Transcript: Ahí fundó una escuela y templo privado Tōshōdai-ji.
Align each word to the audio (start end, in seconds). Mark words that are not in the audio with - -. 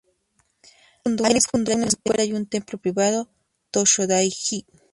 Ahí 1.25 1.37
fundó 1.47 1.75
una 1.75 1.85
escuela 1.85 2.23
y 2.23 2.45
templo 2.45 2.79
privado 2.79 3.29
Tōshōdai-ji. 3.71 4.65